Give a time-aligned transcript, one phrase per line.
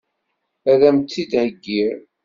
[0.71, 1.95] Ad m-tt-id-heggiɣ?